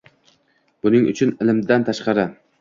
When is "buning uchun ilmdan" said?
0.85-1.87